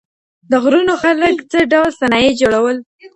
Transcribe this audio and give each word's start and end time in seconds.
د 0.49 0.51
غرونو 0.63 0.93
خلګ 1.03 1.35
څه 1.51 1.59
ډول 1.71 1.89
صنايع 1.99 2.31
جوړول؟ 2.41 2.77